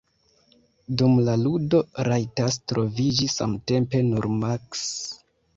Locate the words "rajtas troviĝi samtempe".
2.09-4.03